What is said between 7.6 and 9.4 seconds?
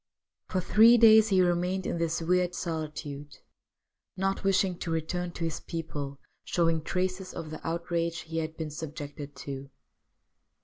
outrage he had been subjected